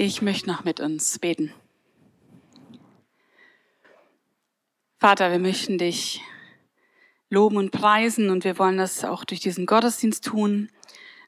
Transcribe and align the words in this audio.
Ich 0.00 0.22
möchte 0.22 0.48
noch 0.48 0.62
mit 0.62 0.78
uns 0.78 1.18
beten. 1.18 1.52
Vater, 4.96 5.32
wir 5.32 5.40
möchten 5.40 5.76
dich 5.76 6.22
loben 7.30 7.56
und 7.56 7.72
preisen 7.72 8.30
und 8.30 8.44
wir 8.44 8.60
wollen 8.60 8.78
das 8.78 9.04
auch 9.04 9.24
durch 9.24 9.40
diesen 9.40 9.66
Gottesdienst 9.66 10.24
tun, 10.24 10.70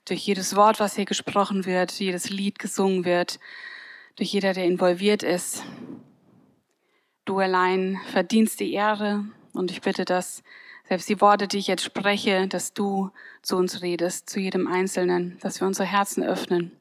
durch 0.05 0.21
jedes 0.21 0.55
Wort, 0.55 0.79
was 0.79 0.95
hier 0.95 1.05
gesprochen 1.05 1.67
wird, 1.67 1.91
jedes 1.99 2.31
Lied 2.31 2.61
gesungen 2.61 3.05
wird, 3.05 3.41
durch 4.15 4.33
jeder, 4.33 4.53
der 4.53 4.67
involviert 4.67 5.25
ist. 5.25 5.65
Du 7.25 7.41
allein 7.41 7.99
verdienst 8.13 8.61
die 8.61 8.73
Ehre 8.73 9.25
und 9.53 9.73
ich 9.73 9.81
bitte, 9.81 10.05
dass 10.05 10.45
selbst 10.89 11.09
die 11.09 11.21
Worte, 11.21 11.49
die 11.49 11.59
ich 11.59 11.67
jetzt 11.67 11.83
spreche, 11.83 12.47
dass 12.47 12.73
du 12.73 13.11
zu 13.43 13.57
uns 13.57 13.83
redest, 13.83 14.31
zu 14.31 14.39
jedem 14.39 14.69
Einzelnen, 14.69 15.39
dass 15.41 15.61
wir 15.61 15.67
unsere 15.67 15.89
Herzen 15.89 16.23
öffnen 16.23 16.80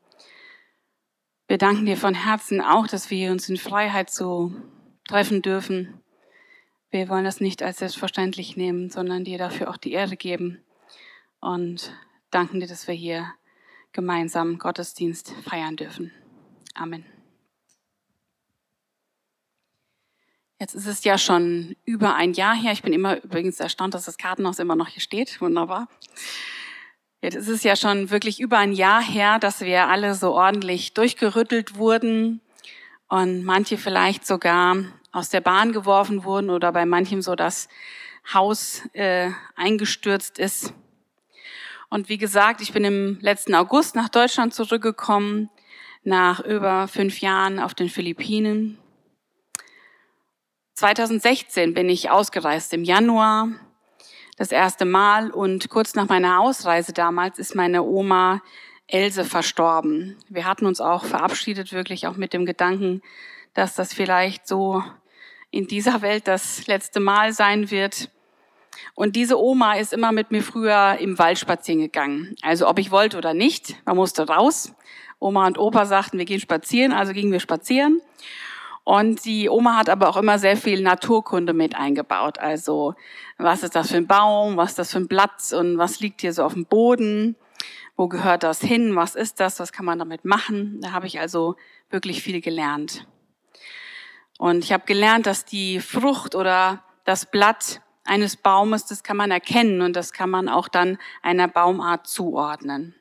wir 1.50 1.58
danken 1.58 1.88
dir 1.88 1.98
von 1.98 2.14
Herzen 2.14 2.62
auch, 2.62 2.86
dass 2.86 3.10
wir 3.10 3.32
uns 3.32 3.50
in 3.50 3.58
Freiheit 3.58 4.12
so 4.12 4.54
treffen 5.08 5.42
dürfen. 5.42 6.00
Wir 6.92 7.10
wollen 7.10 7.26
das 7.26 7.42
nicht 7.42 7.64
als 7.64 7.80
selbstverständlich 7.80 8.56
nehmen, 8.56 8.92
sondern 8.92 9.24
dir 9.24 9.40
dafür 9.40 9.72
auch 9.72 9.78
die 9.78 9.92
Ehre 9.92 10.16
geben 10.16 10.64
und 11.40 11.92
danken 12.30 12.60
dir, 12.60 12.68
dass 12.68 12.88
wir 12.88 12.94
hier 12.94 13.34
gemeinsam 13.94 14.60
Gottesdienst 14.60 15.34
feiern 15.44 15.76
dürfen. 15.76 16.12
Amen. 16.76 17.04
Jetzt 20.60 20.76
ist 20.76 20.86
es 20.86 21.04
ja 21.04 21.18
schon 21.18 21.76
über 21.84 22.14
ein 22.14 22.34
Jahr 22.34 22.56
her. 22.56 22.74
Ich 22.74 22.84
bin 22.84 22.94
immer 22.94 23.24
übrigens 23.24 23.60
erstaunt, 23.60 23.96
dass 23.96 24.06
das 24.06 24.20
Kartenhaus 24.20 24.60
immer 24.60 24.76
noch 24.76 24.90
hier 24.90 25.02
steht. 25.02 25.42
Wunderbar. 25.42 25.88
Jetzt 27.22 27.36
ist 27.36 27.50
es 27.50 27.64
ja 27.64 27.76
schon 27.76 28.12
wirklich 28.12 28.40
über 28.40 28.58
ein 28.58 28.72
Jahr 28.72 29.02
her, 29.02 29.40
dass 29.40 29.60
wir 29.60 29.88
alle 29.88 30.16
so 30.16 30.32
ordentlich 30.32 30.94
durchgerüttelt 30.94 31.76
wurden 31.76 32.40
und 33.10 33.44
manche 33.44 33.78
vielleicht 33.78 34.26
sogar 34.26 34.78
aus 35.12 35.30
der 35.30 35.42
Bahn 35.42 35.74
geworfen 35.74 36.24
wurden 36.24 36.50
oder 36.50 36.72
bei 36.72 36.86
manchem 36.86 37.22
so 37.22 37.36
das 37.36 37.68
Haus 38.34 38.84
äh, 38.94 39.32
eingestürzt 39.58 40.40
ist. 40.40 40.74
Und 41.90 42.08
wie 42.08 42.18
gesagt, 42.18 42.62
ich 42.62 42.72
bin 42.72 42.86
im 42.86 43.20
letzten 43.20 43.54
August 43.54 43.96
nach 43.96 44.08
Deutschland 44.08 44.54
zurückgekommen, 44.54 45.50
nach 46.04 46.40
über 46.40 46.88
fünf 46.88 47.20
Jahren 47.20 47.60
auf 47.60 47.74
den 47.74 47.90
Philippinen. 47.90 48.78
2016 50.76 51.74
bin 51.74 51.90
ich 51.90 52.12
ausgereist 52.12 52.72
im 52.72 52.86
Januar 52.86 53.50
das 54.40 54.54
erste 54.54 54.86
Mal 54.86 55.32
und 55.32 55.70
kurz 55.70 55.96
nach 55.96 56.08
meiner 56.08 56.40
Ausreise 56.40 56.94
damals 56.94 57.40
ist 57.40 57.56
meine 57.56 57.84
Oma 57.84 58.42
Else 58.88 59.26
verstorben. 59.26 60.16
Wir 60.30 60.46
hatten 60.46 60.66
uns 60.66 60.80
auch 60.80 61.04
verabschiedet, 61.04 61.74
wirklich 61.74 62.08
auch 62.08 62.16
mit 62.16 62.32
dem 62.32 62.46
Gedanken, 62.46 63.02
dass 63.54 63.76
das 63.76 63.94
vielleicht 63.94 64.48
so 64.48 64.82
in 65.52 65.68
dieser 65.68 66.02
Welt 66.02 66.30
das 66.30 66.68
letzte 66.68 67.02
Mal 67.02 67.34
sein 67.34 67.70
wird. 67.70 68.10
Und 68.96 69.18
diese 69.18 69.38
Oma 69.38 69.74
ist 69.74 69.92
immer 69.92 70.14
mit 70.14 70.32
mir 70.32 70.42
früher 70.42 70.98
im 71.02 71.20
Wald 71.20 71.38
spazieren 71.38 71.82
gegangen. 71.82 72.34
Also 72.42 72.70
ob 72.70 72.80
ich 72.80 72.92
wollte 72.92 73.18
oder 73.18 73.34
nicht, 73.34 73.76
man 73.86 73.98
musste 73.98 74.26
raus. 74.26 74.74
Oma 75.20 75.48
und 75.48 75.58
Opa 75.58 75.86
sagten, 75.86 76.18
wir 76.18 76.24
gehen 76.24 76.40
spazieren, 76.40 76.94
also 76.94 77.12
gingen 77.12 77.34
wir 77.34 77.42
spazieren. 77.42 78.02
Und 78.84 79.26
die 79.26 79.50
Oma 79.50 79.78
hat 79.78 79.90
aber 79.90 80.10
auch 80.10 80.18
immer 80.18 80.40
sehr 80.40 80.58
viel 80.58 80.82
Naturkunde 80.82 81.54
mit 81.54 81.76
eingebaut. 81.76 82.40
Also 82.40 82.96
was 83.38 83.64
ist 83.64 83.76
das 83.76 83.92
für 83.92 83.98
ein 83.98 84.08
Baum, 84.08 84.58
was 84.58 84.72
ist 84.72 84.80
das 84.80 84.92
für 84.92 85.00
ein 85.00 85.08
Blatt 85.08 85.54
und 85.54 85.78
was 85.78 86.00
liegt 86.00 86.22
hier 86.22 86.34
so 86.34 86.44
auf 86.44 86.54
dem 86.54 86.66
Boden, 86.66 87.36
wo 87.96 88.08
gehört 88.08 88.44
das 88.44 88.62
hin, 88.62 88.96
was 88.96 89.16
ist 89.16 89.40
das, 89.40 89.60
was 89.60 89.72
kann 89.72 89.86
man 89.86 90.00
damit 90.00 90.26
machen. 90.26 90.80
Da 90.82 90.92
habe 90.92 91.06
ich 91.06 91.20
also 91.20 91.56
wirklich 91.90 92.24
viel 92.24 92.42
gelernt. 92.42 93.06
Und 94.38 94.64
ich 94.64 94.72
habe 94.72 94.86
gelernt, 94.86 95.26
dass 95.26 95.46
die 95.46 95.80
Frucht 95.82 96.34
oder 96.34 96.84
das 97.04 97.26
Blatt 97.26 97.82
eines 98.06 98.38
Baumes, 98.38 98.86
das 98.86 99.04
kann 99.04 99.18
man 99.18 99.32
erkennen 99.32 99.82
und 99.82 99.96
das 99.96 100.14
kann 100.14 100.30
man 100.30 100.50
auch 100.50 100.68
dann 100.68 100.98
einer 101.22 101.48
Baumart 101.48 102.08
zuordnen. 102.08 102.96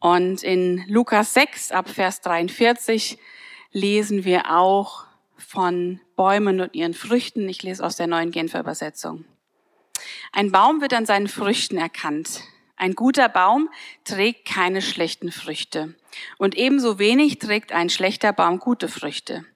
Und 0.00 0.42
in 0.42 0.84
Lukas 0.88 1.34
6 1.34 1.72
ab 1.72 1.88
Vers 1.88 2.20
43 2.22 3.18
lesen 3.72 4.24
wir 4.24 4.56
auch 4.56 5.04
von 5.36 6.00
Bäumen 6.16 6.60
und 6.60 6.74
ihren 6.74 6.94
Früchten. 6.94 7.48
Ich 7.48 7.62
lese 7.62 7.84
aus 7.84 7.96
der 7.96 8.06
neuen 8.06 8.30
Genfer 8.30 8.60
Übersetzung. 8.60 9.24
Ein 10.32 10.52
Baum 10.52 10.80
wird 10.80 10.94
an 10.94 11.06
seinen 11.06 11.28
Früchten 11.28 11.78
erkannt. 11.78 12.42
Ein 12.76 12.94
guter 12.94 13.28
Baum 13.28 13.70
trägt 14.04 14.46
keine 14.46 14.82
schlechten 14.82 15.32
Früchte. 15.32 15.94
Und 16.36 16.54
ebenso 16.54 16.98
wenig 16.98 17.38
trägt 17.38 17.72
ein 17.72 17.88
schlechter 17.88 18.32
Baum 18.32 18.58
gute 18.58 18.88
Früchte. 18.88 19.46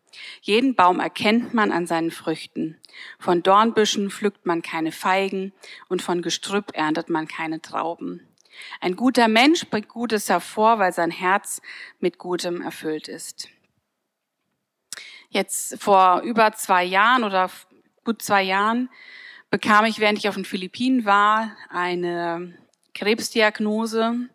Jeden 0.43 0.75
Baum 0.75 1.00
erkennt 1.00 1.54
man 1.54 1.72
an 1.72 1.87
seinen 1.87 2.10
Früchten. 2.10 2.78
Von 3.19 3.43
Dornbüschen 3.43 4.10
pflückt 4.10 4.47
man 4.47 4.62
keine 4.62 4.93
Feigen 4.93 5.53
und 5.88 6.03
von 6.03 6.22
Gestrüpp 6.22 6.72
erntet 6.75 7.09
man 7.09 7.28
keine 7.28 7.60
Trauben. 7.60 8.26
Ein 8.81 8.97
guter 8.97 9.28
Mensch 9.28 9.66
bringt 9.66 9.88
Gutes 9.88 10.28
hervor, 10.28 10.78
weil 10.78 10.93
sein 10.93 11.10
Herz 11.10 11.62
mit 11.99 12.19
Gutem 12.19 12.60
erfüllt 12.62 13.09
ist. 13.09 13.49
Jetzt 15.30 15.80
vor 15.80 16.22
über 16.22 16.52
zwei 16.52 16.84
Jahren 16.84 17.22
oder 17.22 17.50
gut 18.04 18.20
zwei 18.20 18.42
Jahren 18.42 18.91
bekam 19.48 19.84
ich, 19.84 20.00
während 20.00 20.18
ich 20.18 20.28
auf 20.28 20.34
den 20.34 20.44
Philippinen 20.44 21.04
war, 21.04 21.52
eine 21.68 22.52
Krebsdiagnose. 22.94 24.28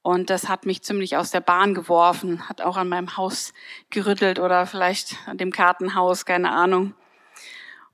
Und 0.00 0.30
das 0.30 0.48
hat 0.48 0.64
mich 0.64 0.82
ziemlich 0.82 1.16
aus 1.16 1.30
der 1.30 1.40
Bahn 1.40 1.74
geworfen, 1.74 2.48
hat 2.48 2.62
auch 2.62 2.76
an 2.78 2.88
meinem 2.88 3.16
Haus 3.18 3.52
gerüttelt 3.90 4.38
oder 4.38 4.66
vielleicht 4.66 5.16
an 5.26 5.36
dem 5.36 5.52
Kartenhaus, 5.52 6.24
keine 6.24 6.50
Ahnung. 6.50 6.94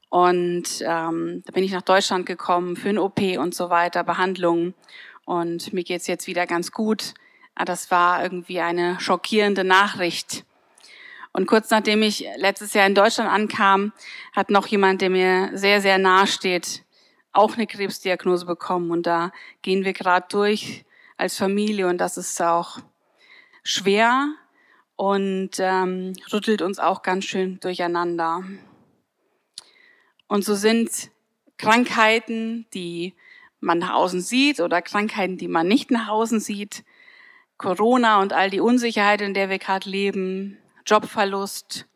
Und 0.09 0.83
ähm, 0.83 1.43
da 1.47 1.53
bin 1.53 1.65
ich 1.65 1.73
nach 1.73 1.83
Deutschland 1.83 2.27
gekommen 2.27 2.77
für 2.77 2.91
ein 2.91 2.99
OP 2.99 3.21
und 3.39 3.55
so 3.55 3.71
weiter, 3.71 4.05
Behandlungen. 4.05 4.75
Und 5.25 5.73
mir 5.73 5.85
geht's 5.85 6.07
jetzt 6.09 6.27
wieder 6.29 6.47
ganz 6.47 6.71
gut. 6.73 7.15
Aber 7.55 7.67
das 7.67 7.91
war 7.91 8.23
irgendwie 8.23 8.61
eine 8.61 8.99
schockierende 9.01 9.63
Nachricht. 9.63 10.45
Und 11.33 11.47
kurz 11.47 11.71
nachdem 11.71 12.03
ich 12.03 12.27
letztes 12.37 12.75
Jahr 12.75 12.87
in 12.87 12.95
Deutschland 12.95 13.31
ankam, 13.31 13.93
hat 14.33 14.51
noch 14.51 14.67
jemand, 14.67 15.01
der 15.01 15.11
mir 15.11 15.51
sehr, 15.55 15.81
sehr 15.81 15.99
nahe 15.99 16.27
steht, 16.27 16.85
auch 17.33 17.55
eine 17.55 17.67
Krebsdiagnose 17.67 18.47
bekommen. 18.47 18.91
Und 18.91 19.07
da 19.07 19.33
gehen 19.63 19.85
wir 19.85 19.93
gerade 19.93 20.27
durch 20.29 20.85
als 21.17 21.37
Familie 21.37 21.87
und 21.87 21.99
das 21.99 22.17
ist 22.17 22.41
auch 22.41 22.79
schwer 23.63 24.33
und 24.97 25.51
ähm, 25.59 26.15
rüttelt 26.33 26.63
uns 26.63 26.79
auch 26.79 27.03
ganz 27.03 27.25
schön 27.27 27.61
durcheinander. 27.61 28.43
Und 30.27 30.45
so 30.45 30.55
sind 30.55 31.11
Krankheiten, 31.59 32.67
die 32.73 33.15
man 33.61 33.79
nach 33.79 33.95
außen 33.95 34.21
sieht 34.21 34.61
oder 34.61 34.81
Krankheiten, 34.81 35.37
die 35.37 35.49
man 35.49 35.69
nicht 35.69 35.91
nach 35.91 36.09
außen 36.09 36.41
sieht, 36.41 36.85
Corona 37.59 38.23
und 38.23 38.33
all 38.33 38.49
die 38.49 38.61
Unsicherheit, 38.61 39.21
in 39.21 39.35
der 39.35 39.51
wir 39.51 39.59
gerade 39.59 39.89
leben, 39.89 40.60
Jobverlust, 40.87 41.87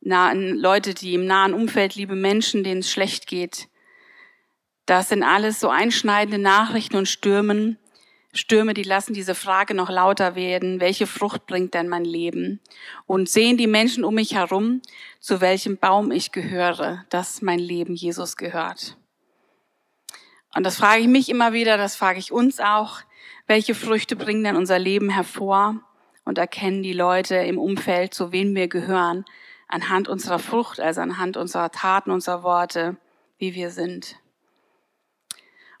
nahen 0.00 0.56
Leute, 0.56 0.94
die 0.94 1.14
im 1.14 1.26
nahen 1.26 1.54
Umfeld, 1.54 1.94
liebe 1.94 2.14
Menschen, 2.14 2.64
denen 2.64 2.80
es 2.80 2.90
schlecht 2.90 3.26
geht. 3.26 3.68
Das 4.86 5.08
sind 5.08 5.22
alles 5.22 5.60
so 5.60 5.68
einschneidende 5.68 6.38
Nachrichten 6.38 6.96
und 6.96 7.08
Stürmen, 7.08 7.78
Stürme, 8.36 8.74
die 8.74 8.82
lassen 8.82 9.14
diese 9.14 9.36
Frage 9.36 9.74
noch 9.74 9.88
lauter 9.88 10.34
werden. 10.34 10.80
Welche 10.80 11.06
Frucht 11.06 11.46
bringt 11.46 11.72
denn 11.74 11.88
mein 11.88 12.04
Leben? 12.04 12.60
Und 13.06 13.28
sehen 13.28 13.56
die 13.56 13.68
Menschen 13.68 14.04
um 14.04 14.16
mich 14.16 14.34
herum, 14.34 14.82
zu 15.20 15.40
welchem 15.40 15.78
Baum 15.78 16.10
ich 16.10 16.32
gehöre, 16.32 17.04
dass 17.10 17.42
mein 17.42 17.60
Leben 17.60 17.94
Jesus 17.94 18.36
gehört. 18.36 18.96
Und 20.54 20.64
das 20.64 20.76
frage 20.76 21.02
ich 21.02 21.08
mich 21.08 21.28
immer 21.28 21.52
wieder, 21.52 21.76
das 21.76 21.94
frage 21.94 22.18
ich 22.18 22.32
uns 22.32 22.58
auch. 22.58 23.00
Welche 23.46 23.74
Früchte 23.74 24.16
bringen 24.16 24.42
denn 24.42 24.56
unser 24.56 24.78
Leben 24.80 25.10
hervor? 25.10 25.80
Und 26.24 26.38
erkennen 26.38 26.82
die 26.82 26.92
Leute 26.92 27.36
im 27.36 27.58
Umfeld, 27.58 28.14
zu 28.14 28.32
wem 28.32 28.54
wir 28.54 28.68
gehören, 28.68 29.24
anhand 29.68 30.08
unserer 30.08 30.38
Frucht, 30.38 30.80
also 30.80 31.00
anhand 31.00 31.36
unserer 31.36 31.70
Taten, 31.70 32.10
unserer 32.10 32.42
Worte, 32.42 32.96
wie 33.38 33.54
wir 33.54 33.70
sind. 33.70 34.16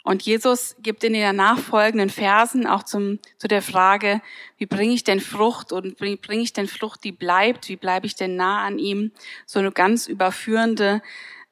Und 0.06 0.22
Jesus 0.22 0.76
gibt 0.80 1.02
in 1.02 1.14
den 1.14 1.36
nachfolgenden 1.36 2.10
Versen 2.10 2.66
auch 2.66 2.82
zum, 2.82 3.20
zu 3.38 3.48
der 3.48 3.62
Frage, 3.62 4.20
wie 4.58 4.66
bringe 4.66 4.92
ich 4.92 5.02
denn 5.02 5.18
Frucht 5.18 5.72
und 5.72 5.96
bringe 5.96 6.18
bring 6.18 6.40
ich 6.40 6.52
denn 6.52 6.68
Frucht, 6.68 7.04
die 7.04 7.12
bleibt, 7.12 7.70
wie 7.70 7.76
bleibe 7.76 8.06
ich 8.06 8.14
denn 8.14 8.36
nah 8.36 8.66
an 8.66 8.78
ihm, 8.78 9.12
so 9.46 9.60
eine 9.60 9.72
ganz 9.72 10.06
überführende 10.06 11.00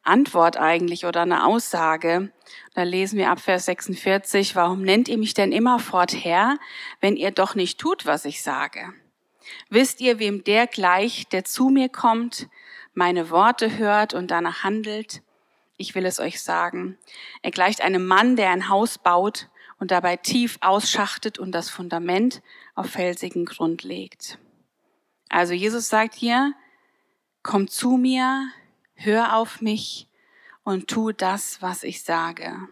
Antwort 0.03 0.57
eigentlich 0.57 1.07
oder 1.07 1.23
eine 1.23 1.47
Aussage. 1.47 2.33
Da 2.75 2.83
lesen 2.83 3.19
wir 3.19 3.31
ab 3.31 3.41
Vers 3.41 3.67
46, 3.67 4.57
warum 4.57 4.83
nennt 4.83 5.09
ihr 5.09 5.19
mich 5.19 5.35
denn 5.35 5.53
immerfort 5.53 6.13
Herr, 6.25 6.59
wenn 7.01 7.17
ihr 7.17 7.31
doch 7.31 7.55
nicht 7.55 7.79
tut, 7.79 8.07
was 8.07 8.25
ich 8.25 8.43
sage? 8.43 8.93
Wisst 9.71 10.01
ihr, 10.01 10.19
wem 10.19 10.45
der 10.45 10.67
gleich, 10.67 11.29
der 11.29 11.45
zu 11.45 11.69
mir 11.69 11.89
kommt, 11.89 12.49
meine 12.95 13.31
Worte 13.31 13.79
hört 13.79 14.15
und 14.15 14.31
danach 14.31 14.63
handelt? 14.65 15.23
Ich 15.77 15.95
will 15.95 16.07
es 16.07 16.21
euch 16.21 16.43
sagen. 16.43 16.99
Er 17.43 17.51
gleicht 17.51 17.81
einem 17.81 18.07
Mann, 18.07 18.37
der 18.37 18.51
ein 18.51 18.69
Haus 18.69 18.99
baut 18.99 19.49
und 19.79 19.91
dabei 19.91 20.17
tief 20.17 20.59
ausschachtet 20.61 21.39
und 21.39 21.53
das 21.53 21.71
Fundament 21.71 22.43
auf 22.75 22.87
felsigen 22.87 23.45
Grund 23.45 23.83
legt. 23.83 24.39
Also 25.29 25.55
Jesus 25.55 25.89
sagt 25.89 26.15
hier, 26.15 26.55
komm 27.43 27.67
zu 27.67 27.97
mir, 27.97 28.49
hör 29.05 29.37
auf 29.37 29.61
mich 29.61 30.09
und 30.65 30.89
tu 30.89 31.13
das, 31.13 31.61
was 31.61 31.83
ich 31.83 32.03
sage. 32.03 32.69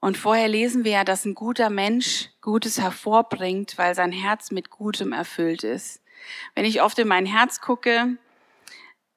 Und 0.00 0.18
vorher 0.18 0.48
lesen 0.48 0.84
wir 0.84 0.92
ja, 0.92 1.04
dass 1.04 1.24
ein 1.24 1.34
guter 1.34 1.70
Mensch 1.70 2.28
Gutes 2.42 2.78
hervorbringt, 2.78 3.78
weil 3.78 3.94
sein 3.94 4.12
Herz 4.12 4.50
mit 4.50 4.68
Gutem 4.68 5.12
erfüllt 5.12 5.64
ist. 5.64 6.02
Wenn 6.54 6.66
ich 6.66 6.82
oft 6.82 6.98
in 6.98 7.08
mein 7.08 7.24
Herz 7.24 7.62
gucke, 7.62 8.18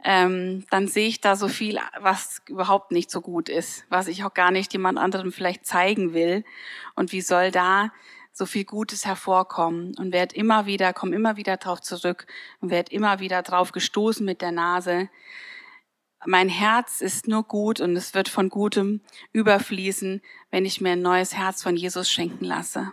ähm, 0.04 0.66
dann 0.70 0.88
sehe 0.88 1.08
ich 1.08 1.20
da 1.20 1.36
so 1.36 1.50
viel, 1.50 1.80
was 2.00 2.42
überhaupt 2.48 2.92
nicht 2.92 3.12
so 3.12 3.20
gut 3.20 3.50
ist, 3.50 3.86
was 3.90 4.08
ich 4.08 4.24
auch 4.24 4.34
gar 4.34 4.52
nicht 4.52 4.72
jemand 4.72 4.98
anderem 4.98 5.34
vielleicht 5.34 5.66
zeigen 5.66 6.14
will. 6.14 6.46
Und 6.96 7.12
wie 7.12 7.22
soll 7.22 7.52
da 7.52 7.92
so 8.38 8.46
viel 8.46 8.66
Gutes 8.66 9.06
hervorkommen? 9.06 9.96
Und 9.98 10.14
werde 10.14 10.36
immer 10.36 10.66
wieder, 10.66 10.94
komme 10.94 11.16
immer 11.16 11.38
wieder 11.38 11.58
drauf 11.58 11.82
zurück 11.82 12.28
und 12.62 12.70
werde 12.70 12.92
immer 12.92 13.20
wieder 13.20 13.42
drauf 13.42 13.72
gestoßen 13.72 14.26
mit 14.26 14.42
der 14.42 14.52
Nase. 14.52 15.10
Mein 16.26 16.50
Herz 16.50 17.02
ist 17.02 17.28
nur 17.28 17.44
gut 17.44 17.80
und 17.80 17.96
es 17.96 18.14
wird 18.14 18.30
von 18.30 18.50
Gutem 18.50 19.02
überfließen, 19.34 20.22
wenn 20.52 20.66
ich 20.66 20.82
mir 20.82 20.92
ein 20.92 21.02
neues 21.02 21.36
Herz 21.36 21.64
von 21.64 21.76
Jesus 21.76 22.10
schenken 22.10 22.46
lasse. 22.46 22.92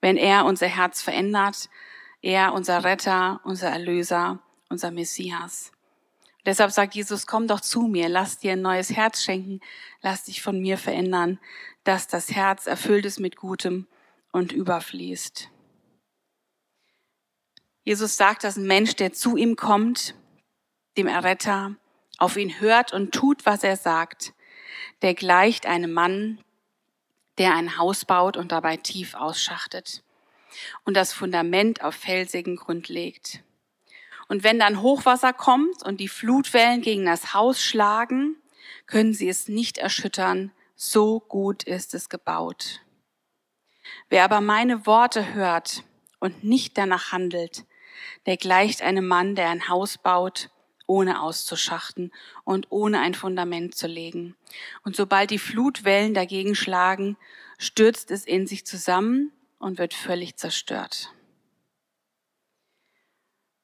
Wenn 0.00 0.16
er 0.16 0.44
unser 0.44 0.66
Herz 0.66 1.02
verändert, 1.02 1.68
er 2.20 2.52
unser 2.52 2.84
Retter, 2.84 3.40
unser 3.44 3.68
Erlöser, 3.68 4.40
unser 4.68 4.90
Messias. 4.90 5.72
Deshalb 6.44 6.72
sagt 6.72 6.94
Jesus, 6.94 7.26
komm 7.26 7.46
doch 7.46 7.60
zu 7.60 7.82
mir, 7.82 8.08
lass 8.08 8.38
dir 8.38 8.52
ein 8.52 8.62
neues 8.62 8.90
Herz 8.90 9.22
schenken, 9.22 9.60
lass 10.00 10.24
dich 10.24 10.42
von 10.42 10.60
mir 10.60 10.76
verändern, 10.76 11.38
dass 11.84 12.08
das 12.08 12.32
Herz 12.32 12.66
erfüllt 12.66 13.06
ist 13.06 13.20
mit 13.20 13.36
Gutem 13.36 13.86
und 14.32 14.52
überfließt. 14.52 15.48
Jesus 17.84 18.16
sagt, 18.16 18.44
dass 18.44 18.56
ein 18.56 18.66
Mensch, 18.66 18.96
der 18.96 19.12
zu 19.12 19.36
ihm 19.36 19.56
kommt, 19.56 20.14
dem 20.96 21.06
Erretter, 21.06 21.76
auf 22.18 22.36
ihn 22.36 22.60
hört 22.60 22.92
und 22.92 23.12
tut, 23.12 23.46
was 23.46 23.64
er 23.64 23.76
sagt, 23.76 24.34
der 25.02 25.14
gleicht 25.14 25.66
einem 25.66 25.92
Mann, 25.92 26.40
der 27.38 27.54
ein 27.54 27.78
Haus 27.78 28.04
baut 28.04 28.36
und 28.36 28.52
dabei 28.52 28.76
tief 28.76 29.14
ausschachtet 29.14 30.02
und 30.84 30.96
das 30.96 31.12
Fundament 31.12 31.82
auf 31.82 31.94
felsigen 31.94 32.56
Grund 32.56 32.88
legt. 32.88 33.42
Und 34.28 34.44
wenn 34.44 34.58
dann 34.58 34.82
Hochwasser 34.82 35.32
kommt 35.32 35.82
und 35.82 35.98
die 35.98 36.08
Flutwellen 36.08 36.82
gegen 36.82 37.06
das 37.06 37.34
Haus 37.34 37.62
schlagen, 37.62 38.36
können 38.86 39.12
sie 39.12 39.28
es 39.28 39.48
nicht 39.48 39.78
erschüttern, 39.78 40.52
so 40.76 41.20
gut 41.20 41.64
ist 41.64 41.94
es 41.94 42.08
gebaut. 42.08 42.80
Wer 44.08 44.24
aber 44.24 44.40
meine 44.40 44.86
Worte 44.86 45.34
hört 45.34 45.84
und 46.18 46.44
nicht 46.44 46.78
danach 46.78 47.12
handelt, 47.12 47.64
der 48.26 48.36
gleicht 48.36 48.82
einem 48.82 49.06
Mann, 49.06 49.34
der 49.34 49.50
ein 49.50 49.68
Haus 49.68 49.98
baut, 49.98 50.50
ohne 50.86 51.22
auszuschachten 51.22 52.12
und 52.44 52.66
ohne 52.70 53.00
ein 53.00 53.14
Fundament 53.14 53.74
zu 53.74 53.86
legen. 53.86 54.36
Und 54.84 54.96
sobald 54.96 55.30
die 55.30 55.38
Flutwellen 55.38 56.14
dagegen 56.14 56.54
schlagen, 56.54 57.16
stürzt 57.58 58.10
es 58.10 58.26
in 58.26 58.46
sich 58.46 58.66
zusammen 58.66 59.32
und 59.58 59.78
wird 59.78 59.94
völlig 59.94 60.36
zerstört. 60.36 61.12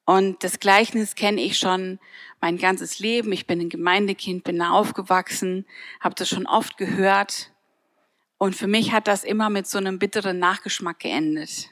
Und 0.09 0.43
das 0.43 0.59
Gleichnis 0.59 1.17
kenne 1.17 1.43
ich 1.43 1.59
schon 1.59 1.99
mein 2.41 2.57
ganzes 2.57 2.99
Leben. 2.99 3.31
Ich 3.31 3.47
bin 3.47 3.61
ein 3.61 3.69
Gemeindekind, 3.69 4.43
bin 4.43 4.59
da 4.59 4.71
aufgewachsen, 4.71 5.67
habe 6.01 6.15
das 6.15 6.31
schon 6.31 6.47
oft 6.47 6.79
gehört. 6.79 7.53
Und 8.39 8.55
für 8.55 8.69
mich 8.69 8.93
hat 8.93 9.09
das 9.09 9.25
immer 9.25 9.51
mit 9.51 9.67
so 9.67 9.79
einem 9.79 9.99
bitteren 9.99 10.39
Nachgeschmack 10.39 11.01
geendet. 11.01 11.71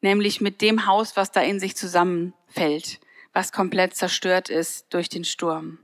Nämlich 0.00 0.40
mit 0.40 0.62
dem 0.62 0.86
Haus, 0.86 1.14
was 1.16 1.30
da 1.30 1.42
in 1.42 1.60
sich 1.60 1.76
zusammenfällt, 1.76 3.00
was 3.34 3.52
komplett 3.52 3.94
zerstört 3.94 4.48
ist 4.48 4.86
durch 4.94 5.10
den 5.10 5.24
Sturm. 5.24 5.78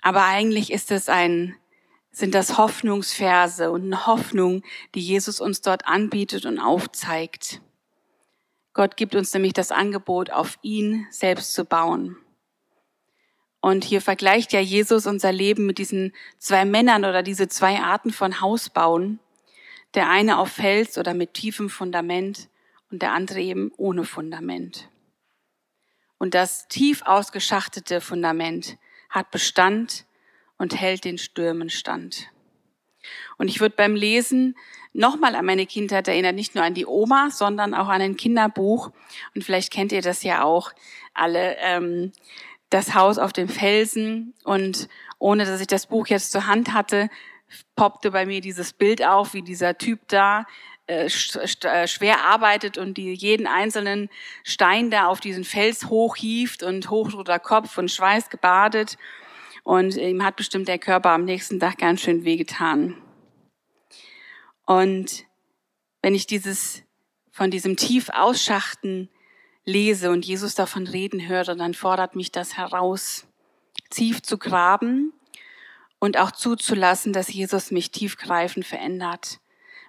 Aber 0.00 0.24
eigentlich 0.24 0.72
ist 0.72 0.90
es 0.90 1.10
ein, 1.10 1.56
sind 2.10 2.34
das 2.34 2.58
Hoffnungsverse 2.58 3.70
und 3.70 3.84
eine 3.84 4.06
Hoffnung, 4.06 4.62
die 4.94 5.00
Jesus 5.00 5.40
uns 5.40 5.60
dort 5.60 5.86
anbietet 5.86 6.46
und 6.46 6.58
aufzeigt. 6.58 7.60
Gott 8.72 8.96
gibt 8.96 9.14
uns 9.14 9.32
nämlich 9.34 9.52
das 9.52 9.70
Angebot, 9.70 10.30
auf 10.30 10.58
ihn 10.62 11.06
selbst 11.10 11.52
zu 11.52 11.66
bauen. 11.66 12.16
Und 13.62 13.84
hier 13.84 14.00
vergleicht 14.00 14.52
ja 14.52 14.60
Jesus 14.60 15.06
unser 15.06 15.30
Leben 15.30 15.66
mit 15.66 15.78
diesen 15.78 16.12
zwei 16.38 16.64
Männern 16.64 17.04
oder 17.04 17.22
diese 17.22 17.48
zwei 17.48 17.78
Arten 17.78 18.10
von 18.10 18.40
Hausbauen. 18.40 19.20
Der 19.94 20.10
eine 20.10 20.38
auf 20.38 20.50
Fels 20.50 20.98
oder 20.98 21.14
mit 21.14 21.34
tiefem 21.34 21.70
Fundament 21.70 22.48
und 22.90 23.02
der 23.02 23.12
andere 23.12 23.40
eben 23.40 23.70
ohne 23.76 24.04
Fundament. 24.04 24.88
Und 26.18 26.34
das 26.34 26.66
tief 26.66 27.02
ausgeschachtete 27.04 28.00
Fundament 28.00 28.78
hat 29.08 29.30
Bestand 29.30 30.06
und 30.58 30.80
hält 30.80 31.04
den 31.04 31.18
Stürmen 31.18 31.70
stand. 31.70 32.30
Und 33.38 33.48
ich 33.48 33.60
würde 33.60 33.76
beim 33.76 33.94
Lesen 33.94 34.56
nochmal 34.92 35.34
an 35.34 35.44
meine 35.44 35.66
Kindheit 35.66 36.08
erinnert, 36.08 36.34
nicht 36.34 36.54
nur 36.54 36.64
an 36.64 36.74
die 36.74 36.86
Oma, 36.86 37.30
sondern 37.30 37.74
auch 37.74 37.88
an 37.88 38.00
ein 38.00 38.16
Kinderbuch. 38.16 38.90
Und 39.34 39.44
vielleicht 39.44 39.72
kennt 39.72 39.92
ihr 39.92 40.02
das 40.02 40.22
ja 40.22 40.42
auch 40.42 40.72
alle, 41.14 41.56
ähm, 41.58 42.12
das 42.72 42.94
Haus 42.94 43.18
auf 43.18 43.32
dem 43.32 43.48
Felsen. 43.48 44.34
Und 44.44 44.88
ohne 45.18 45.44
dass 45.44 45.60
ich 45.60 45.66
das 45.66 45.86
Buch 45.86 46.06
jetzt 46.06 46.32
zur 46.32 46.46
Hand 46.46 46.72
hatte, 46.72 47.08
poppte 47.76 48.10
bei 48.10 48.26
mir 48.26 48.40
dieses 48.40 48.72
Bild 48.72 49.04
auf, 49.04 49.34
wie 49.34 49.42
dieser 49.42 49.76
Typ 49.76 50.00
da 50.08 50.46
äh, 50.86 51.06
äh, 51.06 51.86
schwer 51.86 52.24
arbeitet 52.24 52.78
und 52.78 52.94
die 52.94 53.12
jeden 53.12 53.46
einzelnen 53.46 54.08
Stein 54.42 54.90
da 54.90 55.06
auf 55.06 55.20
diesen 55.20 55.44
Fels 55.44 55.86
hochhieft 55.86 56.62
und 56.62 56.90
hochroter 56.90 57.38
Kopf 57.38 57.78
und 57.78 57.90
Schweiß 57.90 58.30
gebadet. 58.30 58.96
Und 59.64 59.96
ihm 59.96 60.24
hat 60.24 60.36
bestimmt 60.36 60.66
der 60.66 60.78
Körper 60.78 61.10
am 61.10 61.24
nächsten 61.24 61.60
Tag 61.60 61.78
ganz 61.78 62.00
schön 62.00 62.24
wehgetan. 62.24 62.96
Und 64.66 65.24
wenn 66.02 66.14
ich 66.14 66.26
dieses, 66.26 66.82
von 67.30 67.50
diesem 67.50 67.76
tief 67.76 68.08
ausschachten 68.08 69.08
lese 69.64 70.10
und 70.10 70.24
Jesus 70.24 70.54
davon 70.54 70.86
reden 70.86 71.28
höre, 71.28 71.54
dann 71.54 71.74
fordert 71.74 72.16
mich 72.16 72.32
das 72.32 72.56
heraus, 72.56 73.26
tief 73.90 74.22
zu 74.22 74.38
graben 74.38 75.12
und 75.98 76.18
auch 76.18 76.32
zuzulassen, 76.32 77.12
dass 77.12 77.32
Jesus 77.32 77.70
mich 77.70 77.90
tiefgreifend 77.90 78.66
verändert, 78.66 79.38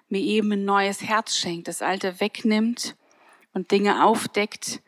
mir 0.08 0.20
eben 0.20 0.52
ein 0.52 0.64
neues 0.64 1.02
Herz 1.02 1.36
schenkt, 1.36 1.66
das 1.68 1.82
alte 1.82 2.20
wegnimmt 2.20 2.96
und 3.52 3.70
Dinge 3.70 4.04
aufdeckt. 4.04 4.80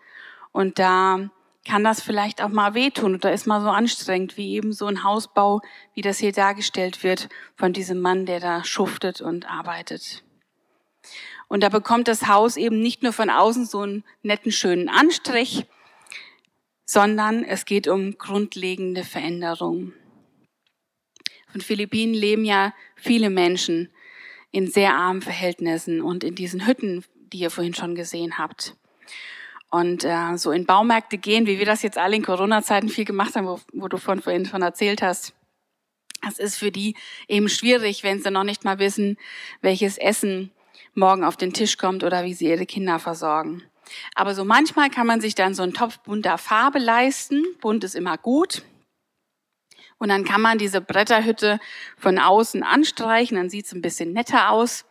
Und 0.53 0.79
da 0.79 1.31
kann 1.67 1.83
das 1.83 2.01
vielleicht 2.01 2.41
auch 2.43 2.49
mal 2.49 2.75
wehtun 2.75 3.17
oder 3.17 3.33
ist 3.33 3.47
mal 3.47 3.61
so 3.61 3.71
anstrengend 3.71 4.37
wie 4.37 4.55
eben 4.55 4.73
so 4.73 4.87
ein 4.87 5.03
Hausbau, 5.03 5.63
wie 5.95 6.03
das 6.03 6.19
hier 6.19 6.33
dargestellt 6.33 7.03
wird 7.03 7.29
von 7.57 7.73
diesem 7.73 8.01
Mann, 8.01 8.25
der 8.25 8.39
da 8.39 8.63
schuftet 8.63 9.21
und 9.21 9.51
arbeitet. 9.51 10.23
Und 11.49 11.63
da 11.63 11.69
bekommt 11.69 12.09
das 12.09 12.27
Haus 12.27 12.57
eben 12.57 12.81
nicht 12.81 13.03
nur 13.03 13.13
von 13.13 13.31
außen 13.31 13.67
so 13.67 13.81
einen 13.81 14.05
netten, 14.23 14.53
schönen 14.53 14.89
Anstrich, 14.89 15.67
sondern 16.85 17.45
es 17.45 17.65
geht 17.65 17.89
um 17.89 18.19
grundlegende 18.19 19.05
Veränderungen. 19.05 19.95
Von 21.49 21.61
Philippinen 21.61 22.15
leben 22.15 22.45
ja 22.45 22.75
viele 22.97 23.31
Menschen 23.31 23.91
in 24.51 24.71
sehr 24.71 24.95
armen 24.95 25.23
Verhältnissen 25.23 26.01
und 26.01 26.25
in 26.25 26.35
diesen 26.35 26.67
Hütten, 26.67 27.05
die 27.33 27.39
ihr 27.39 27.51
vorhin 27.51 27.75
schon 27.75 27.95
gesehen 27.95 28.39
habt. 28.39 28.75
Und 29.71 30.05
äh, 30.05 30.37
so 30.37 30.53
in 30.53 30.65
Baumärkte 30.65 31.19
gehen, 31.19 31.47
wie 31.47 31.59
wir 31.59 31.67
das 31.67 31.83
jetzt 31.83 31.99
alle 31.99 32.17
in 32.17 32.23
Corona-Zeiten 32.23 32.89
viel 32.89 33.05
gemacht 33.05 33.35
haben, 33.35 33.47
wo, 33.47 33.61
wo 33.73 33.89
du 33.89 33.99
von 33.99 34.23
vorhin 34.23 34.47
schon 34.47 34.63
erzählt 34.63 35.03
hast. 35.03 35.35
Das 36.23 36.39
ist 36.39 36.57
für 36.57 36.71
die 36.71 36.95
eben 37.29 37.49
schwierig, 37.49 38.03
wenn 38.03 38.23
sie 38.23 38.31
noch 38.31 38.45
nicht 38.45 38.65
mal 38.65 38.79
wissen, 38.79 39.19
welches 39.61 39.99
Essen 39.99 40.51
morgen 40.97 41.25
auf 41.25 41.37
den 41.37 41.53
Tisch 41.53 41.77
kommt 41.77 42.05
oder 42.05 42.25
wie 42.25 42.35
sie 42.35 42.49
ihre 42.49 42.67
Kinder 42.67 42.99
versorgen. 42.99 43.63
Aber 44.15 44.35
so 44.35 44.45
manchmal 44.45 44.91
kann 44.91 45.07
man 45.07 45.21
sich 45.21 45.35
dann 45.35 45.55
so 45.55 45.63
einen 45.63 45.75
Topf 45.75 45.99
bunter 45.99 46.39
Farbe 46.39 46.79
leisten. 46.79 47.45
Bunt 47.61 47.85
ist 47.85 47.95
immer 47.95 48.19
gut. 48.19 48.63
Und 49.99 50.09
dann 50.09 50.25
kann 50.25 50.41
man 50.41 50.59
diese 50.59 50.81
Bretterhütte 50.81 51.59
von 51.97 52.19
außen 52.19 52.63
anstreichen, 52.63 53.37
dann 53.37 53.49
sieht 53.49 53.67
es 53.67 53.73
ein 53.73 53.81
bisschen 53.81 54.13
netter 54.13 54.51
aus. 54.51 54.85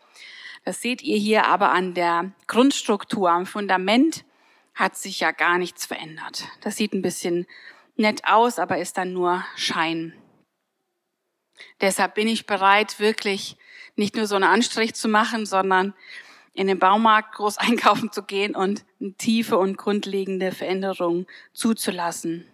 Das 0.64 0.82
seht 0.82 1.04
ihr 1.04 1.18
hier 1.18 1.46
aber 1.46 1.72
an 1.72 1.94
der 1.94 2.32
Grundstruktur, 2.48 3.30
am 3.30 3.46
Fundament 3.46 4.26
hat 4.74 4.98
sich 4.98 5.20
ja 5.20 5.32
gar 5.32 5.58
nichts 5.58 5.86
verändert. 5.86 6.46
Das 6.62 6.76
sieht 6.76 6.94
ein 6.94 7.04
bisschen 7.04 7.46
nett 7.96 8.28
aus, 8.28 8.58
aber 8.58 8.80
ist 8.80 8.98
dann 8.98 9.14
nur 9.14 9.46
Schein. 9.56 10.14
Deshalb 11.82 12.16
bin 12.16 12.28
ich 12.28 12.46
bereit, 12.46 13.00
wirklich 13.00 13.58
nicht 13.96 14.16
nur 14.16 14.28
so 14.28 14.36
einen 14.36 14.44
Anstrich 14.44 14.94
zu 14.94 15.08
machen, 15.08 15.46
sondern 15.46 15.94
in 16.54 16.68
den 16.68 16.80
Baumarkt 16.80 17.36
groß 17.36 17.58
einkaufen 17.60 18.12
zu 18.12 18.24
gehen 18.24 18.56
und 18.56 18.86
tiefe 19.18 19.58
und 19.58 19.78
grundlegende 19.78 20.52
Veränderung 20.52 21.28
zuzulassen. 21.54 22.48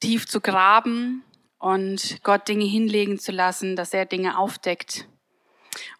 Tief 0.00 0.26
zu 0.26 0.40
graben 0.40 1.24
und 1.58 2.22
Gott 2.22 2.46
Dinge 2.46 2.64
hinlegen 2.64 3.18
zu 3.18 3.32
lassen, 3.32 3.74
dass 3.74 3.92
er 3.92 4.06
Dinge 4.06 4.38
aufdeckt. 4.38 5.08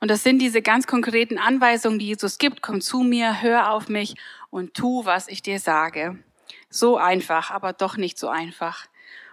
Und 0.01 0.11
das 0.11 0.23
sind 0.23 0.39
diese 0.39 0.63
ganz 0.63 0.87
konkreten 0.87 1.39
Anweisungen, 1.39 1.99
die 1.99 2.07
Jesus 2.07 2.39
gibt. 2.39 2.63
Komm 2.63 2.81
zu 2.81 3.01
mir, 3.01 3.43
hör 3.43 3.73
auf 3.73 3.89
mich 3.89 4.15
und 4.51 4.75
tu, 4.75 5.05
was 5.05 5.29
ich 5.29 5.43
dir 5.43 5.59
sage. 5.59 6.19
So 6.71 6.97
einfach, 6.97 7.51
aber 7.51 7.73
doch 7.73 7.97
nicht 7.97 8.19
so 8.19 8.29
einfach 8.29 8.87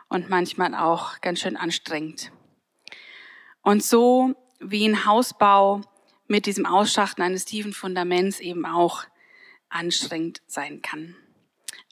und 0.08 0.30
manchmal 0.30 0.74
auch 0.74 1.22
ganz 1.22 1.42
schön 1.42 1.58
anstrengend. 1.58 2.32
Und 3.66 3.84
so 3.84 4.36
wie 4.60 4.88
ein 4.88 5.06
Hausbau 5.06 5.82
mit 6.28 6.46
diesem 6.46 6.68
Ausschachten 6.68 7.24
eines 7.24 7.46
tiefen 7.46 7.74
Fundaments 7.74 8.40
eben 8.40 8.64
auch 8.64 9.06
anstrengend 9.70 10.44
sein 10.46 10.84
kann. 10.84 11.16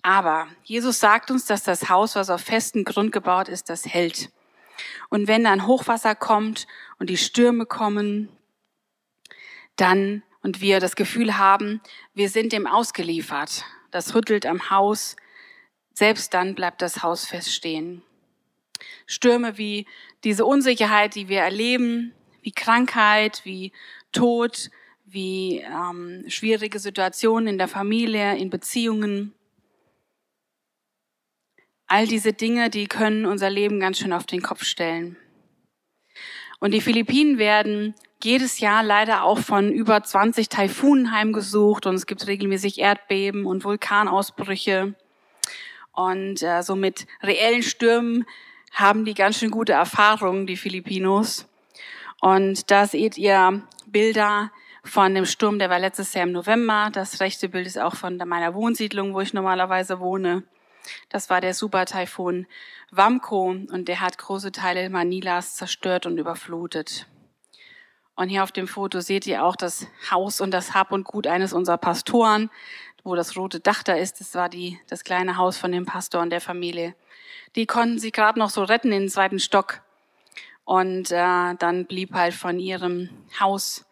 Aber 0.04 0.48
Jesus 0.64 1.00
sagt 1.00 1.32
uns, 1.32 1.48
dass 1.48 1.64
das 1.64 1.90
Haus, 1.90 2.16
was 2.16 2.30
auf 2.30 2.42
festen 2.42 2.84
Grund 2.84 3.12
gebaut 3.12 3.50
ist, 3.50 3.72
das 3.72 3.88
hält. 3.88 4.30
Und 5.10 5.28
wenn 5.28 5.46
dann 5.46 5.66
Hochwasser 5.66 6.14
kommt 6.14 6.68
und 7.00 7.10
die 7.10 7.18
Stürme 7.18 7.66
kommen, 7.66 8.30
dann 9.76 10.22
und 10.44 10.62
wir 10.62 10.80
das 10.80 10.96
Gefühl 10.96 11.40
haben, 11.40 11.82
wir 12.14 12.30
sind 12.30 12.54
dem 12.54 12.68
ausgeliefert, 12.68 13.66
das 13.90 14.14
rüttelt 14.14 14.46
am 14.46 14.70
Haus, 14.70 15.16
selbst 15.92 16.36
dann 16.36 16.54
bleibt 16.54 16.84
das 16.84 17.02
Haus 17.02 17.26
feststehen. 17.26 18.04
Stürme 19.08 19.58
wie 19.58 19.88
diese 20.24 20.46
Unsicherheit, 20.46 21.16
die 21.16 21.28
wir 21.28 21.40
erleben, 21.40 22.14
wie 22.42 22.52
Krankheit, 22.52 23.42
wie 23.44 23.72
Tod, 24.12 24.70
wie 25.06 25.60
ähm, 25.60 26.26
schwierige 26.28 26.80
Situationen 26.80 27.48
in 27.48 27.58
der 27.58 27.68
Familie, 27.68 28.38
in 28.38 28.50
Beziehungen. 28.50 29.34
All 31.88 32.08
diese 32.08 32.34
Dinge, 32.34 32.70
die 32.70 32.88
können 32.88 33.26
unser 33.26 33.50
Leben 33.50 33.80
ganz 33.80 34.00
schön 34.00 34.14
auf 34.14 34.26
den 34.26 34.42
Kopf 34.42 34.64
stellen. 34.64 35.18
Und 36.60 36.72
die 36.72 36.82
Philippinen 36.82 37.38
werden 37.38 37.94
jedes 38.24 38.60
Jahr 38.60 38.84
leider 38.84 39.24
auch 39.24 39.40
von 39.40 39.72
über 39.72 40.02
20 40.02 40.48
Taifunen 40.48 41.12
heimgesucht 41.12 41.86
und 41.86 41.96
es 41.96 42.06
gibt 42.06 42.26
regelmäßig 42.26 42.80
Erdbeben 42.80 43.46
und 43.46 43.66
Vulkanausbrüche. 43.66 44.96
Und 45.92 46.42
äh, 46.42 46.64
so 46.64 46.76
mit 46.76 47.06
reellen 47.22 47.64
Stürmen 47.64 48.26
haben 48.74 49.06
die 49.06 49.14
ganz 49.14 49.38
schön 49.38 49.52
gute 49.52 49.74
Erfahrungen, 49.74 50.48
die 50.48 50.58
Filipinos. 50.58 51.48
Und 52.20 52.72
da 52.72 52.88
seht 52.88 53.18
ihr 53.18 53.62
Bilder 53.86 54.52
von 54.84 55.16
dem 55.16 55.26
Sturm, 55.26 55.60
der 55.60 55.70
war 55.70 55.80
letztes 55.80 56.14
Jahr 56.14 56.26
im 56.26 56.34
November. 56.34 56.90
Das 56.92 57.20
rechte 57.22 57.48
Bild 57.48 57.68
ist 57.68 57.80
auch 57.80 57.96
von 57.96 58.18
meiner 58.18 58.54
Wohnsiedlung, 58.54 59.14
wo 59.14 59.22
ich 59.22 59.34
normalerweise 59.34 60.00
wohne. 60.00 60.44
Das 61.10 61.30
war 61.30 61.40
der 61.40 61.54
Super-Taifun 61.54 62.48
Wamko 62.92 63.50
und 63.50 63.88
der 63.88 64.02
hat 64.02 64.18
große 64.18 64.52
Teile 64.52 64.90
Manilas 64.90 65.56
zerstört 65.56 66.06
und 66.06 66.18
überflutet. 66.18 67.08
Und 68.16 68.30
hier 68.30 68.44
auf 68.44 68.52
dem 68.52 68.68
Foto 68.68 69.00
seht 69.00 69.26
ihr 69.26 69.44
auch 69.44 69.56
das 69.56 69.88
Haus 70.12 70.42
und 70.42 70.52
das 70.52 70.74
Hab 70.74 70.92
und 70.92 71.04
Gut 71.04 71.26
eines 71.26 71.54
unserer 71.54 71.78
Pastoren, 71.78 72.52
wo 73.04 73.16
das 73.16 73.36
rote 73.38 73.60
Dach 73.60 73.84
da 73.84 73.94
ist. 73.94 74.20
Das 74.20 74.36
war 74.36 74.50
die, 74.50 74.80
das 74.88 75.04
kleine 75.04 75.38
Haus 75.38 75.58
von 75.58 75.72
dem 75.72 75.86
Pastor 75.86 76.22
und 76.22 76.30
der 76.30 76.42
Familie. 76.42 76.96
Die 77.56 77.66
konnten 77.66 78.00
sie 78.00 78.12
gerade 78.12 78.40
noch 78.40 78.50
so 78.50 78.64
retten 78.64 78.92
in 78.92 79.04
den 79.04 79.10
zweiten 79.10 79.40
Stock. 79.40 79.82
Und 80.66 81.12
äh, 81.12 81.56
dann 81.56 81.86
blieb 81.88 82.14
halt 82.14 82.34
von 82.34 82.60
ihrem 82.60 83.10
Haus 83.40 83.86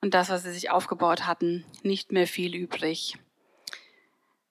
und 0.00 0.14
das, 0.14 0.30
was 0.30 0.42
sie 0.42 0.52
sich 0.52 0.70
aufgebaut 0.70 1.26
hatten, 1.26 1.64
nicht 1.82 2.10
mehr 2.10 2.26
viel 2.26 2.54
übrig. 2.54 3.16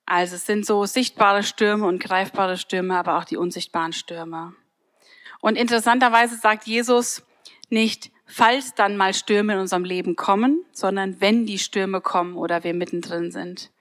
Also 0.05 0.35
es 0.35 0.45
sind 0.45 0.65
so 0.65 0.85
sichtbare 0.85 1.43
Stürme 1.43 1.85
und 1.85 1.99
greifbare 1.99 2.57
Stürme, 2.57 2.97
aber 2.97 3.17
auch 3.17 3.25
die 3.25 3.37
unsichtbaren 3.37 3.93
Stürme. 3.93 4.53
Und 5.41 5.55
interessanterweise 5.55 6.35
sagt 6.35 6.65
Jesus 6.65 7.23
nicht, 7.69 8.11
falls 8.25 8.73
dann 8.73 8.97
mal 8.97 9.13
Stürme 9.13 9.53
in 9.53 9.59
unserem 9.59 9.83
Leben 9.83 10.15
kommen, 10.15 10.63
sondern 10.71 11.21
wenn 11.21 11.45
die 11.45 11.59
Stürme 11.59 12.01
kommen 12.01 12.35
oder 12.35 12.63
wir 12.63 12.73
mittendrin 12.73 13.31
sind. 13.31 13.71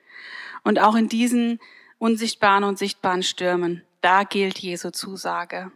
Und 0.65 0.79
auch 0.79 0.95
in 0.95 1.09
diesen 1.09 1.61
unsichtbaren 1.99 2.65
und 2.65 2.79
sichtbaren 2.79 3.23
Stürmen, 3.23 3.83
da 4.01 4.25
gilt 4.25 4.59
Jesu 4.59 4.91
Zusage. 4.91 5.73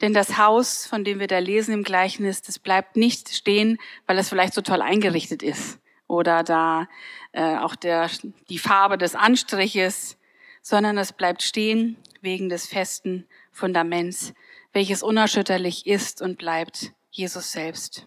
Denn 0.00 0.12
das 0.12 0.38
Haus, 0.38 0.86
von 0.86 1.04
dem 1.04 1.20
wir 1.20 1.28
da 1.28 1.38
lesen 1.38 1.72
im 1.72 1.84
Gleichnis, 1.84 2.42
das 2.42 2.58
bleibt 2.58 2.96
nicht 2.96 3.28
stehen, 3.34 3.78
weil 4.06 4.18
es 4.18 4.28
vielleicht 4.28 4.54
so 4.54 4.60
toll 4.60 4.82
eingerichtet 4.82 5.42
ist 5.42 5.78
oder 6.08 6.42
da 6.42 6.88
äh, 7.32 7.56
auch 7.56 7.76
der, 7.76 8.10
die 8.48 8.58
Farbe 8.58 8.98
des 8.98 9.14
Anstriches, 9.14 10.18
sondern 10.62 10.98
es 10.98 11.12
bleibt 11.12 11.42
stehen 11.42 11.96
wegen 12.20 12.48
des 12.48 12.66
festen 12.66 13.26
Fundaments, 13.52 14.34
welches 14.72 15.02
unerschütterlich 15.02 15.86
ist 15.86 16.20
und 16.20 16.38
bleibt 16.38 16.92
Jesus 17.10 17.52
selbst. 17.52 18.06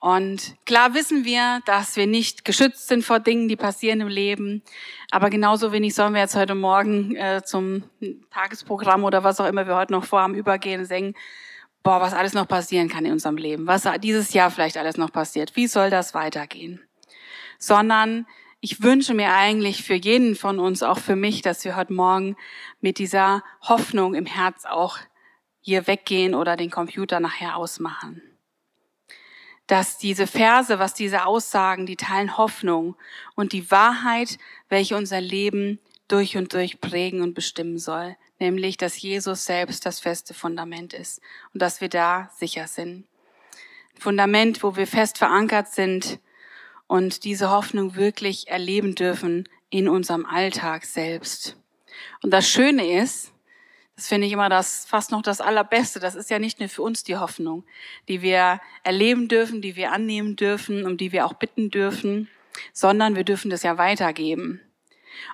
Und 0.00 0.54
klar 0.64 0.94
wissen 0.94 1.24
wir, 1.24 1.60
dass 1.66 1.96
wir 1.96 2.06
nicht 2.06 2.44
geschützt 2.44 2.86
sind 2.86 3.04
vor 3.04 3.18
Dingen, 3.18 3.48
die 3.48 3.56
passieren 3.56 4.00
im 4.00 4.08
Leben. 4.08 4.62
Aber 5.10 5.28
genauso 5.28 5.72
wenig 5.72 5.94
sollen 5.94 6.14
wir 6.14 6.20
jetzt 6.20 6.36
heute 6.36 6.54
Morgen 6.54 7.16
äh, 7.16 7.42
zum 7.44 7.82
Tagesprogramm 8.30 9.02
oder 9.02 9.24
was 9.24 9.40
auch 9.40 9.46
immer 9.46 9.66
wir 9.66 9.74
heute 9.74 9.92
noch 9.92 10.04
vorhaben 10.04 10.34
übergehen 10.34 10.80
und 10.80 10.86
sagen, 10.86 11.14
boah, 11.82 12.00
was 12.00 12.14
alles 12.14 12.32
noch 12.32 12.46
passieren 12.46 12.88
kann 12.88 13.06
in 13.06 13.12
unserem 13.12 13.36
Leben, 13.36 13.66
was 13.66 13.88
dieses 14.00 14.32
Jahr 14.32 14.52
vielleicht 14.52 14.76
alles 14.76 14.96
noch 14.96 15.10
passiert, 15.10 15.56
wie 15.56 15.66
soll 15.66 15.90
das 15.90 16.14
weitergehen? 16.14 16.80
Sondern 17.58 18.26
ich 18.60 18.82
wünsche 18.82 19.14
mir 19.14 19.32
eigentlich 19.32 19.82
für 19.82 19.94
jeden 19.94 20.36
von 20.36 20.60
uns, 20.60 20.84
auch 20.84 20.98
für 20.98 21.16
mich, 21.16 21.42
dass 21.42 21.64
wir 21.64 21.76
heute 21.76 21.92
Morgen 21.92 22.36
mit 22.80 22.98
dieser 22.98 23.42
Hoffnung 23.62 24.14
im 24.14 24.26
Herz 24.26 24.64
auch 24.64 24.98
hier 25.60 25.88
weggehen 25.88 26.34
oder 26.36 26.56
den 26.56 26.70
Computer 26.70 27.18
nachher 27.18 27.56
ausmachen 27.56 28.22
dass 29.68 29.98
diese 29.98 30.26
Verse, 30.26 30.78
was 30.78 30.94
diese 30.94 31.26
Aussagen, 31.26 31.86
die 31.86 31.96
teilen 31.96 32.36
Hoffnung 32.36 32.96
und 33.36 33.52
die 33.52 33.70
Wahrheit, 33.70 34.38
welche 34.68 34.96
unser 34.96 35.20
Leben 35.20 35.78
durch 36.08 36.36
und 36.36 36.54
durch 36.54 36.80
prägen 36.80 37.20
und 37.20 37.34
bestimmen 37.34 37.78
soll, 37.78 38.16
nämlich 38.40 38.78
dass 38.78 39.00
Jesus 39.00 39.44
selbst 39.44 39.86
das 39.86 40.00
feste 40.00 40.34
Fundament 40.34 40.94
ist 40.94 41.20
und 41.52 41.62
dass 41.62 41.80
wir 41.80 41.90
da 41.90 42.30
sicher 42.34 42.66
sind. 42.66 43.04
Fundament, 43.98 44.62
wo 44.62 44.74
wir 44.74 44.86
fest 44.86 45.18
verankert 45.18 45.68
sind 45.68 46.18
und 46.86 47.24
diese 47.24 47.50
Hoffnung 47.50 47.94
wirklich 47.94 48.48
erleben 48.48 48.94
dürfen 48.94 49.48
in 49.68 49.88
unserem 49.88 50.24
Alltag 50.24 50.86
selbst. 50.86 51.56
Und 52.22 52.30
das 52.30 52.48
Schöne 52.48 53.00
ist, 53.00 53.32
das 53.98 54.06
finde 54.06 54.28
ich 54.28 54.32
immer 54.32 54.48
das, 54.48 54.86
fast 54.86 55.10
noch 55.10 55.22
das 55.22 55.40
Allerbeste. 55.40 55.98
Das 55.98 56.14
ist 56.14 56.30
ja 56.30 56.38
nicht 56.38 56.60
nur 56.60 56.68
für 56.68 56.82
uns 56.82 57.02
die 57.02 57.16
Hoffnung, 57.16 57.64
die 58.06 58.22
wir 58.22 58.60
erleben 58.84 59.26
dürfen, 59.26 59.60
die 59.60 59.74
wir 59.74 59.90
annehmen 59.90 60.36
dürfen, 60.36 60.86
um 60.86 60.96
die 60.96 61.10
wir 61.10 61.26
auch 61.26 61.32
bitten 61.32 61.68
dürfen, 61.72 62.28
sondern 62.72 63.16
wir 63.16 63.24
dürfen 63.24 63.50
das 63.50 63.64
ja 63.64 63.76
weitergeben. 63.76 64.60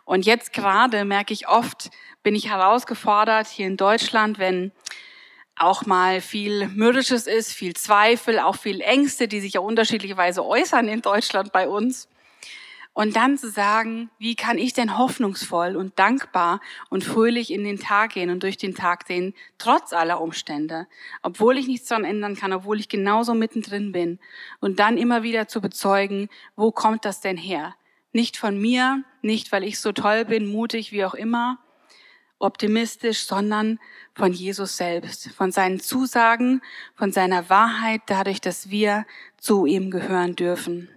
Und 0.07 0.25
jetzt 0.25 0.55
gerade 0.55 1.05
merke 1.05 1.35
ich 1.35 1.47
oft, 1.47 1.91
bin 2.23 2.35
ich 2.35 2.49
herausgefordert 2.49 3.49
hier 3.49 3.67
in 3.67 3.77
Deutschland, 3.77 4.39
wenn 4.39 4.73
auch 5.57 5.85
mal 5.85 6.23
viel 6.23 6.69
Mürrisches 6.69 7.27
ist, 7.27 7.53
viel 7.53 7.75
Zweifel, 7.75 8.39
auch 8.39 8.57
viel 8.57 8.81
Ängste, 8.81 9.29
die 9.29 9.41
sich 9.41 9.53
ja 9.53 9.61
unterschiedlicherweise 9.61 10.43
äußern 10.43 10.89
in 10.89 11.03
Deutschland 11.03 11.53
bei 11.53 11.69
uns. 11.69 12.09
Und 12.95 13.17
dann 13.17 13.37
zu 13.37 13.51
sagen, 13.51 14.09
wie 14.19 14.37
kann 14.37 14.57
ich 14.57 14.73
denn 14.73 14.97
hoffnungsvoll 14.97 15.75
und 15.75 15.99
dankbar 15.99 16.61
und 16.91 17.03
fröhlich 17.03 17.53
in 17.53 17.65
den 17.65 17.81
Tag 17.81 18.13
gehen 18.13 18.31
und 18.31 18.45
durch 18.45 18.57
den 18.57 18.77
Tag 18.77 19.09
sehen, 19.09 19.35
trotz 19.59 19.93
aller 19.93 20.21
Umstände, 20.21 20.87
obwohl 21.21 21.59
ich 21.59 21.67
nichts 21.67 21.89
daran 21.89 22.05
ändern 22.05 22.37
kann, 22.37 22.53
obwohl 22.53 22.79
ich 22.79 22.89
genauso 22.89 23.35
mittendrin 23.35 23.91
bin. 23.91 24.21
Und 24.61 24.79
dann 24.79 24.97
immer 24.97 25.25
wieder 25.25 25.49
zu 25.49 25.61
bezeugen, 25.61 26.29
wo 26.55 26.71
kommt 26.71 27.05
das 27.05 27.21
denn 27.21 27.37
her? 27.37 27.75
Nicht 28.13 28.37
von 28.37 28.61
mir, 28.61 29.03
nicht 29.23 29.51
weil 29.51 29.65
ich 29.65 29.81
so 29.81 29.91
toll 29.91 30.25
bin, 30.25 30.47
mutig, 30.47 30.93
wie 30.93 31.05
auch 31.05 31.15
immer, 31.15 31.59
optimistisch, 32.39 33.25
sondern 33.25 33.81
von 34.15 34.33
Jesus 34.33 34.77
selbst, 34.77 35.33
von 35.33 35.51
seinen 35.51 35.81
Zusagen, 35.81 36.63
von 36.95 37.11
seiner 37.11 37.51
Wahrheit, 37.51 38.03
dadurch, 38.07 38.41
dass 38.41 38.71
wir 38.71 39.05
zu 39.37 39.67
ihm 39.67 39.91
gehören 39.91 40.37
dürfen. 40.37 40.89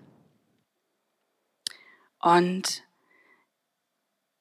Und 2.21 2.83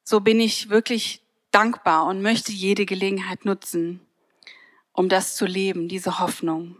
so 0.02 0.20
bin 0.20 0.40
ich 0.40 0.68
wirklich 0.68 1.22
dankbar 1.50 2.06
und 2.06 2.22
möchte 2.22 2.52
jede 2.52 2.86
Gelegenheit 2.86 3.44
nutzen, 3.44 4.00
um 4.92 5.08
das 5.08 5.34
zu 5.34 5.46
leben, 5.46 5.88
diese 5.88 6.18
Hoffnung. 6.18 6.76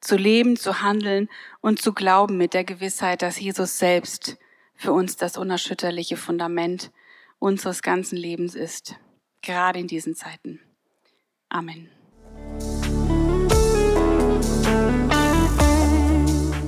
Zu 0.00 0.16
leben, 0.16 0.56
zu 0.56 0.82
handeln 0.82 1.28
und 1.60 1.80
zu 1.80 1.92
glauben 1.92 2.36
mit 2.36 2.54
der 2.54 2.64
Gewissheit, 2.64 3.22
dass 3.22 3.40
Jesus 3.40 3.78
selbst 3.78 4.36
für 4.74 4.92
uns 4.92 5.16
das 5.16 5.36
unerschütterliche 5.36 6.16
Fundament 6.16 6.92
unseres 7.38 7.82
ganzen 7.82 8.16
Lebens 8.16 8.54
ist, 8.54 8.96
gerade 9.42 9.80
in 9.80 9.86
diesen 9.86 10.14
Zeiten. 10.14 10.60
Amen. 11.48 11.88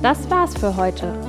Das 0.01 0.29
war's 0.29 0.57
für 0.57 0.75
heute. 0.75 1.28